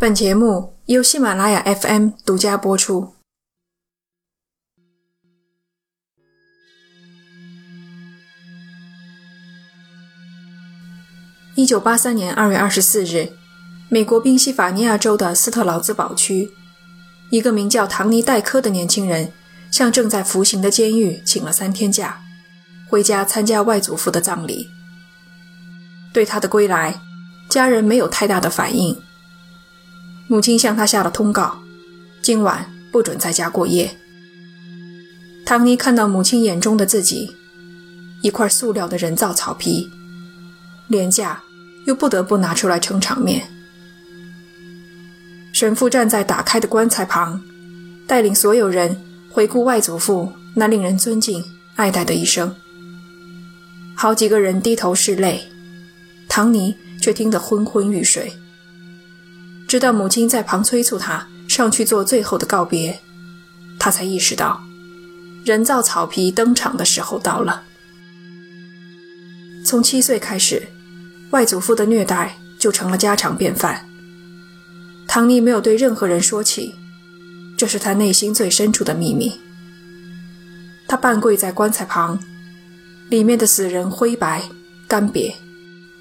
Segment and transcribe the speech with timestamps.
[0.00, 3.16] 本节目由喜马拉雅 FM 独家播出。
[11.54, 13.34] 一九八三年二月二十四日，
[13.90, 16.50] 美国宾夕法尼亚州的斯特劳兹堡区，
[17.30, 19.30] 一个名叫唐尼·戴科的年轻人，
[19.70, 22.22] 向正在服刑的监狱请了三天假，
[22.88, 24.66] 回家参加外祖父的葬礼。
[26.14, 26.98] 对他的归来，
[27.50, 28.96] 家人没有太大的反应。
[30.30, 31.60] 母亲向他下了通告，
[32.22, 33.98] 今晚不准在家过夜。
[35.44, 37.34] 唐尼看到母亲眼中的自己，
[38.22, 39.90] 一块塑料的人造草皮，
[40.86, 41.42] 廉价
[41.84, 43.48] 又不得不拿出来撑场面。
[45.52, 47.42] 神父站在打开的棺材旁，
[48.06, 49.02] 带领所有人
[49.32, 52.54] 回顾外祖父那令人尊敬、爱戴的一生。
[53.96, 55.50] 好几个人低头拭泪，
[56.28, 58.32] 唐尼却听得昏昏欲睡。
[59.70, 63.00] 直到母亲在旁催促他上去做最后的告别，
[63.78, 64.60] 他才意识到，
[65.44, 67.62] 人造草皮登场的时候到了。
[69.64, 70.66] 从七岁开始，
[71.30, 73.88] 外祖父的虐待就成了家常便饭。
[75.06, 76.74] 唐尼没有对任何人说起，
[77.56, 79.40] 这是他内心最深处的秘密。
[80.88, 82.18] 他半跪在棺材旁，
[83.08, 84.42] 里面的死人灰白、
[84.88, 85.32] 干瘪，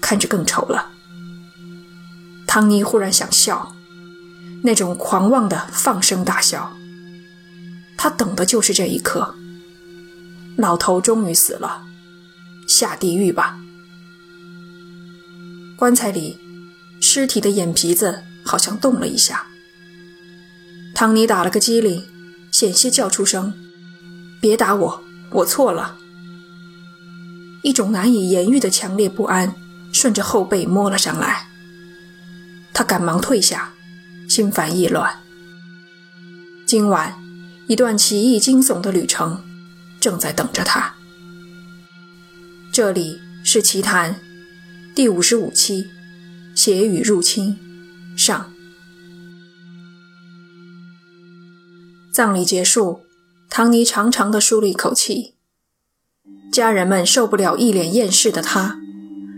[0.00, 0.91] 看着更丑了。
[2.54, 3.74] 汤尼忽然想笑，
[4.62, 6.76] 那种狂妄的放声大笑。
[7.96, 9.34] 他等的就是这一刻。
[10.58, 11.84] 老头终于死了，
[12.68, 13.58] 下地狱吧！
[15.78, 16.38] 棺材里，
[17.00, 19.46] 尸体的眼皮子好像动了一下。
[20.94, 22.04] 汤尼打了个激灵，
[22.52, 23.54] 险些叫出声
[24.42, 25.96] ：“别打我，我错了。”
[27.64, 29.54] 一种难以言喻的强烈不安
[29.90, 31.48] 顺着后背摸了上来。
[32.82, 33.74] 他赶忙退下，
[34.28, 35.22] 心烦意乱。
[36.66, 37.16] 今晚，
[37.68, 39.40] 一段奇异惊悚的旅程
[40.00, 40.92] 正在等着他。
[42.72, 44.20] 这里是奇谈
[44.96, 45.90] 第五十五期，
[46.56, 47.56] 血雨入侵
[48.18, 48.52] 上。
[52.12, 53.02] 葬礼结束，
[53.48, 55.36] 唐尼长长的舒了一口气。
[56.50, 58.80] 家人们受不了一脸厌世的他。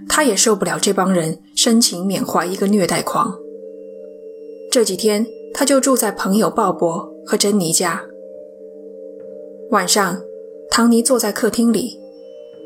[0.09, 3.39] 他也受不了这帮人深情缅怀一个虐待狂。
[4.71, 8.05] 这几天，他就住在朋友鲍勃和珍妮家。
[9.71, 10.21] 晚上，
[10.71, 11.99] 唐尼坐在客厅里，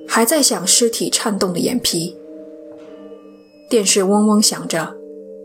[0.07, 2.17] 还在想尸体颤动的眼皮。
[3.69, 4.97] 电视嗡嗡响着，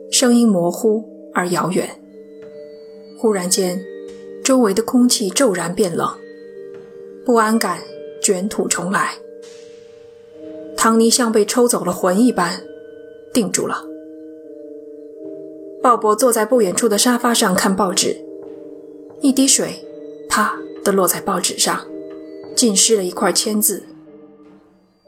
[0.10, 1.04] 声音模糊
[1.34, 1.90] 而遥远。
[3.18, 3.82] 忽然间，
[4.44, 6.10] 周围的空气骤然变冷，
[7.26, 7.80] 不安感
[8.22, 9.16] 卷土重来。
[10.84, 12.62] 唐尼像被抽走了魂一般，
[13.34, 13.86] 定住了。
[15.82, 18.18] 鲍勃坐在不远处的沙发上看报纸，
[19.22, 19.88] 一滴水，
[20.28, 21.88] 啪的落在报纸上，
[22.54, 23.84] 浸湿了一块签字。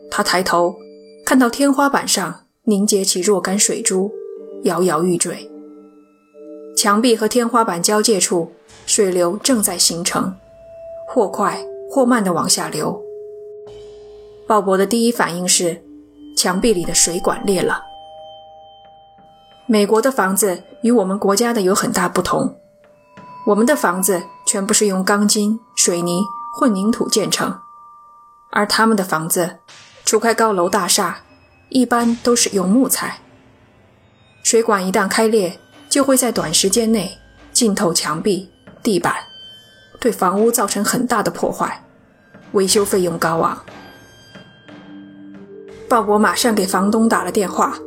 [0.09, 0.77] 他抬头，
[1.25, 4.09] 看到天花板上凝结起若干水珠，
[4.63, 5.51] 摇摇欲坠。
[6.77, 8.49] 墙壁和天花板交界处，
[8.85, 10.33] 水流正在形成，
[11.09, 11.61] 或快
[11.91, 13.01] 或慢地往下流。
[14.47, 15.83] 鲍勃的第一反应是，
[16.37, 17.83] 墙壁里的水管裂了。
[19.65, 22.55] 美国的房子与我们国家的有很大不同，
[23.47, 26.23] 我们的房子全部是用钢筋、水泥、
[26.53, 27.59] 混凝土建成，
[28.51, 29.57] 而他们的房子，
[30.03, 31.23] 除开高楼大厦，
[31.69, 33.21] 一般都是用木材。
[34.43, 35.57] 水管一旦开裂，
[35.89, 37.17] 就会在短时间内
[37.51, 38.51] 浸透墙壁、
[38.83, 39.15] 地板，
[39.99, 41.83] 对房屋造成很大的破坏，
[42.51, 43.59] 维修费用高昂。
[45.87, 47.79] 鲍勃马上给房东打了电话，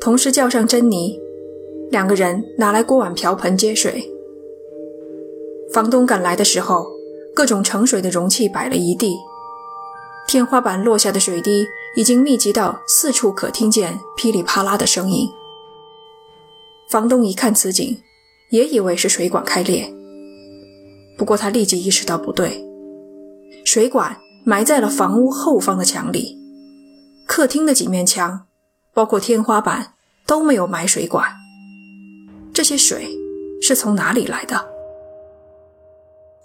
[0.00, 1.18] 同时叫上珍妮，
[1.90, 4.10] 两个人拿来锅碗瓢盆接水。
[5.72, 6.88] 房东赶来的时候，
[7.34, 9.16] 各种盛水的容器摆了一地，
[10.26, 11.64] 天花板落下的水滴
[11.94, 15.28] 已经密集到四处可听见噼里啪啦的声音。
[16.88, 17.96] 房东一看此景，
[18.50, 19.92] 也以为是水管开裂，
[21.16, 22.64] 不过他立即意识到不对，
[23.64, 26.38] 水管埋在了房屋后方的墙里。
[27.36, 28.46] 客厅的几面墙，
[28.94, 29.92] 包括天花板
[30.24, 31.36] 都没有埋水管。
[32.50, 33.14] 这些水
[33.60, 34.70] 是从哪里来的？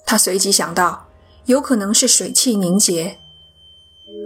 [0.05, 1.07] 他随即想到，
[1.45, 3.17] 有可能是水汽凝结。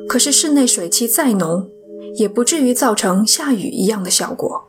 [0.09, 1.69] 可是室内水汽再浓，
[2.15, 4.67] 也不至于造成下雨一样的效果。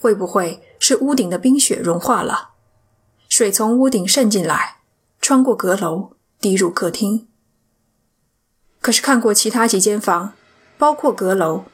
[0.00, 2.52] 会不会是屋顶的冰雪融化了，
[3.28, 4.78] 水从屋顶渗进来，
[5.20, 7.26] 穿过阁楼滴入客厅？
[8.80, 10.32] 可是看过其他几间房。
[10.78, 11.64] 包括阁楼，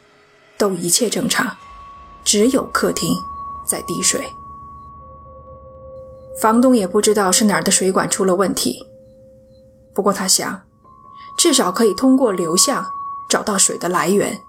[0.58, 1.56] 都一切正常，
[2.24, 3.14] 只有客厅
[3.66, 4.24] 在滴水。
[6.40, 8.86] 房东也不知道是哪儿的水管出了问题，
[9.94, 10.62] 不过他想，
[11.36, 12.86] 至少可以通过流向
[13.28, 14.40] 找到水的来源。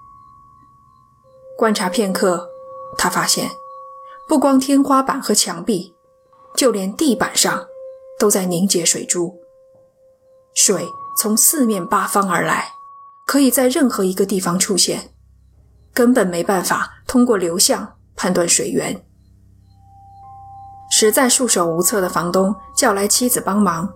[1.58, 2.48] 观察片刻，
[2.96, 3.50] 他发现，
[4.26, 5.94] 不光天花板和墙壁，
[6.54, 7.66] 就连地板上
[8.18, 9.40] 都在凝结水珠。
[10.54, 10.88] 水
[11.18, 12.72] 从四面八方而来，
[13.26, 15.10] 可以在任何一个地方出现，
[15.94, 19.04] 根本没办法通过流向判断水源。
[20.90, 23.88] 实在束手无策的房东叫来妻子帮忙，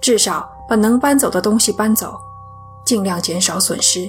[0.00, 2.16] 至少把能搬走的东西搬走，
[2.86, 4.08] 尽量减少损失。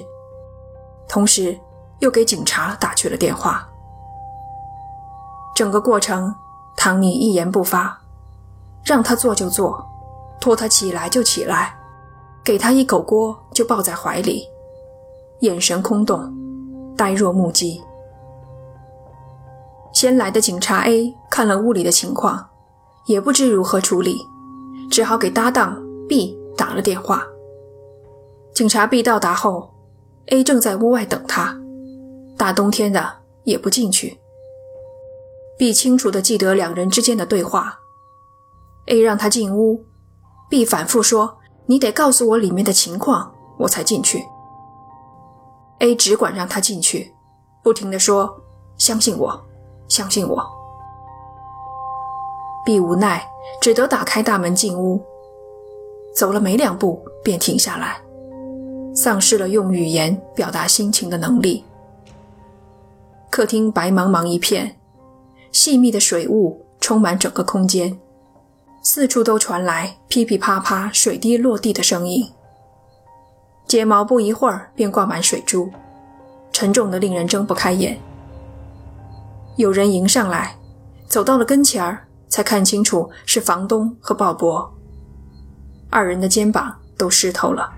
[1.08, 1.58] 同时，
[1.98, 3.68] 又给警察打去了电话。
[5.54, 6.34] 整个过程，
[6.76, 8.00] 唐尼一言不发，
[8.84, 9.84] 让他坐就坐，
[10.40, 11.76] 拖他起来就起来，
[12.44, 14.48] 给他一口锅就抱在怀里，
[15.40, 16.32] 眼神空洞，
[16.96, 17.80] 呆若木鸡。
[19.92, 22.48] 先来的警察 A 看了屋里的情况，
[23.06, 24.16] 也不知如何处理，
[24.90, 27.24] 只好给搭档 B 打了电话。
[28.52, 29.72] 警察 B 到达后
[30.26, 31.56] ，A 正在屋外等他，
[32.36, 34.18] 大冬天的也不进去。
[35.56, 37.78] B 清楚地记得两人之间的对话
[38.86, 39.84] ，A 让他进屋
[40.50, 41.38] ，B 反复说
[41.72, 44.22] ：“你得告诉我里面的情况，我才进去。
[45.78, 47.14] ”A 只管让他进去，
[47.62, 48.42] 不停地说
[48.76, 49.42] ：“相信我。”
[49.88, 50.46] 相信我。
[52.66, 53.26] B 无奈，
[53.62, 55.02] 只得打开大门进屋。
[56.14, 58.02] 走了没两步，便停下来，
[58.94, 61.64] 丧失了用语言表达心情的能力。
[63.30, 64.78] 客厅白茫茫一片，
[65.52, 67.98] 细密的水雾充满整个空间，
[68.82, 72.28] 四处都传来噼噼啪啪水滴落地的声音。
[73.66, 75.70] 睫毛不一会儿便挂满水珠，
[76.52, 77.98] 沉重的令人睁不开眼。
[79.56, 80.56] 有人迎上来，
[81.06, 84.68] 走到了跟前儿，才看清楚是房东和鲍勃。
[85.88, 87.72] 二人的肩膀都湿透了。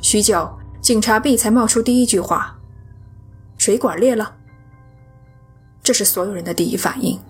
[0.00, 0.48] 许久，
[0.80, 2.56] 警察 B 才冒出第一句话
[3.58, 4.34] ：“水管裂了。”
[5.82, 7.20] 这是所有人的第一反应。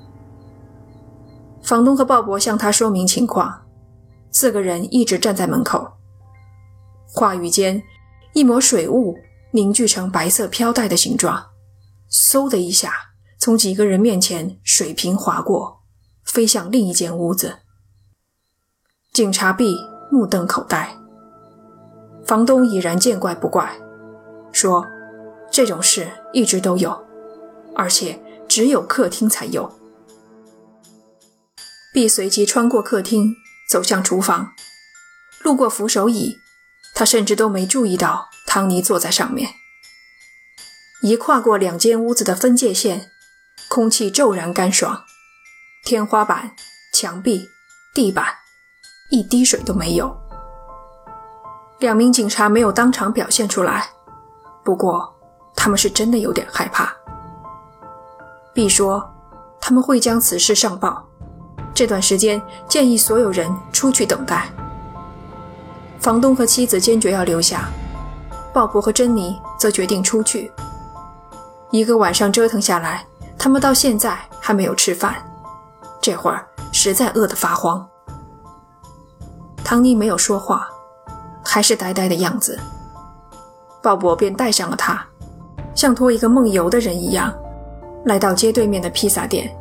[1.66, 3.66] 房东和鲍勃向他说明情况，
[4.30, 5.84] 四个人一直站在门口。
[7.12, 7.82] 话语间，
[8.34, 9.16] 一抹水雾
[9.50, 11.44] 凝聚成白色飘带的形状。
[12.08, 12.92] 嗖的一下，
[13.40, 15.80] 从几个人面前水平划过，
[16.24, 17.56] 飞向另一间屋子。
[19.12, 19.76] 警察 B
[20.12, 20.96] 目瞪口呆，
[22.24, 23.76] 房东已然见怪不怪，
[24.52, 24.86] 说
[25.50, 26.96] ：“这种事一直都有，
[27.74, 29.69] 而且只有客厅才有。
[31.96, 33.37] ”B 随即穿过客厅，
[33.70, 34.52] 走向厨房，
[35.40, 36.43] 路过扶手椅，
[36.94, 39.54] 他甚至都没注意到汤尼坐在上面。
[41.00, 43.10] 一跨过两间屋子的分界线，
[43.70, 45.04] 空气骤然干爽，
[45.87, 46.54] 天花板、
[46.93, 47.48] 墙壁、
[47.94, 48.26] 地板，
[49.10, 50.14] 一滴水都没有。
[51.78, 53.88] 两名警察没有当场表现出来，
[54.62, 55.19] 不过
[55.56, 56.94] 他们是真的有点害怕。
[58.52, 59.02] B 说
[59.58, 61.06] 他们会将此事上报，
[61.76, 64.49] 这段时间建议所有人出去等待。
[66.00, 67.69] 房东和妻子坚决要留下，
[68.50, 70.50] 鲍勃和珍妮则决定出去。
[71.70, 73.05] 一个晚上折腾下来，
[73.38, 75.17] 他们到现在还没有吃饭，
[76.00, 77.86] 这会儿实在饿得发慌。
[79.62, 80.67] 唐尼没有说话，
[81.44, 82.58] 还是呆呆的样子。
[83.82, 85.05] 鲍勃便带上了他，
[85.74, 87.31] 像托一个梦游的人一样，
[88.06, 89.55] 来到街对面的披萨店。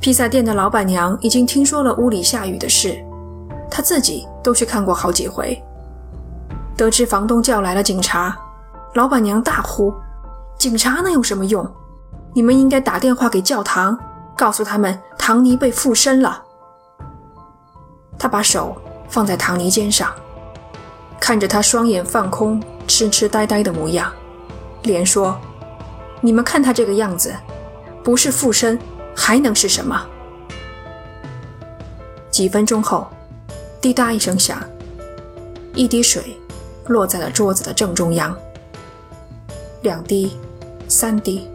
[0.00, 3.04] 披萨店的老板娘已经听说了屋里下雨的事，
[3.68, 5.60] 她自己都去看过好几回。
[6.76, 8.36] 得知房东叫来了警察，
[8.94, 9.92] 老板娘大呼。
[10.56, 11.68] 警察能有什么用？
[12.32, 13.98] 你们应该打电话给教堂，
[14.36, 16.44] 告诉他们唐尼被附身了。
[18.16, 18.76] 他把手
[19.08, 20.12] 放在唐尼肩上，
[21.18, 24.12] 看着他双眼放空、痴痴呆呆的模样，
[24.82, 25.36] 连说
[26.20, 27.34] ：“你们看他这个样子，
[28.04, 28.78] 不是附身
[29.18, 30.06] 还能是什么？”
[32.30, 33.08] 几分钟后，
[33.80, 34.62] 滴答一声响，
[35.74, 36.38] 一滴水
[36.86, 38.32] 落在了桌子的正中央，
[39.82, 40.36] 两滴。
[40.86, 41.46] 三滴。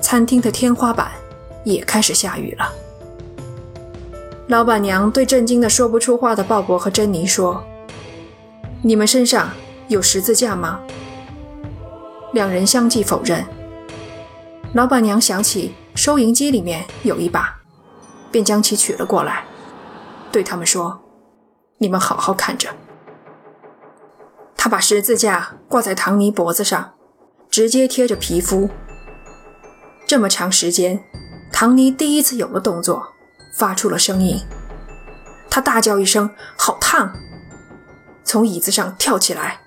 [0.00, 1.12] 餐厅的天花板
[1.64, 2.72] 也开始下雨了。
[4.48, 7.62] 老板娘对震惊的说不出话的鲍勃和珍妮说
[8.82, 9.52] ：“你们身上
[9.86, 10.80] 有十字架吗？”
[12.34, 13.46] 两人相继否认。
[14.72, 17.60] 老板娘想起收银机里面有一把，
[18.30, 19.44] 便将其取了过来，
[20.30, 21.02] 对他们说
[21.78, 22.70] ：“你们好好看着。”
[24.56, 26.94] 他把十字架挂在唐尼脖子上。
[27.52, 28.70] 直接贴着皮肤。
[30.06, 31.04] 这么长时间，
[31.52, 33.12] 唐尼第一次有了动作，
[33.58, 34.40] 发出了声音。
[35.50, 37.12] 他大叫一声：“好烫！”
[38.24, 39.60] 从椅子上跳起来，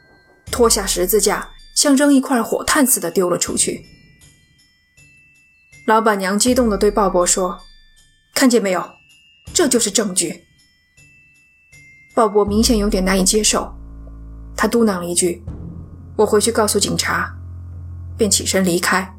[0.51, 3.85] 脱下十字架，像扔一块火炭似的丢了出去。
[5.85, 7.59] 老板娘激动地对鲍勃说
[8.33, 8.83] ：“看见没有？
[9.53, 10.43] 这就是证据。”
[12.15, 13.71] 鲍勃明显有点难以接受，
[14.55, 15.43] 他嘟囔了一句
[16.17, 17.31] ：“我回去告诉警察。”
[18.17, 19.13] 便起身离开。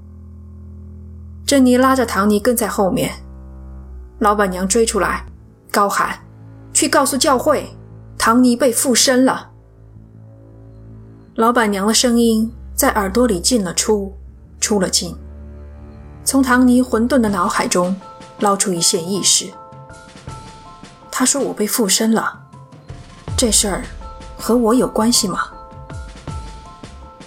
[1.46, 3.12] 珍妮拉着唐尼跟在后面，
[4.18, 5.24] 老板娘追出来，
[5.70, 6.18] 高喊
[6.74, 7.68] ：“去告诉教会，
[8.18, 9.52] 唐尼被附身了！”
[11.36, 14.16] 老板娘的声音在耳朵里进了出，
[14.58, 15.14] 出了进，
[16.26, 17.98] 从唐尼混沌的脑海中
[18.40, 19.50] 捞出一线意识。
[21.10, 22.40] 他说：“我被附身了，
[23.38, 23.82] 这事儿
[24.36, 25.48] 和我有关系吗？”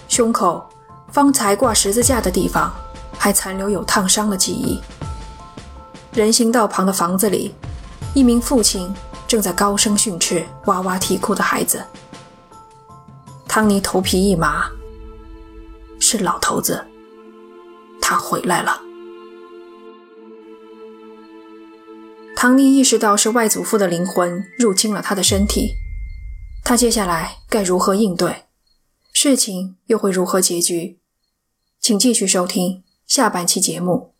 [0.06, 0.68] 胸口
[1.10, 2.72] 方才挂十字架的地方。
[3.22, 4.80] 还残留有烫伤的记忆。
[6.14, 7.54] 人行道旁的房子里，
[8.14, 8.90] 一名父亲
[9.28, 11.84] 正在高声训斥哇哇啼哭的孩子。
[13.46, 14.70] 汤尼头皮一麻，
[15.98, 16.82] 是老头子，
[18.00, 18.80] 他回来了。
[22.42, 25.74] 唐尼意识到是外祖父的灵魂入侵了他的身体，
[26.64, 28.44] 他接下来该如何应对？
[29.12, 30.98] 事情又会如何结局？
[31.78, 32.82] 请继续收听。
[33.06, 34.14] 下半期节目。